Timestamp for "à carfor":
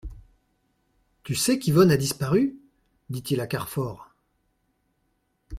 3.39-4.09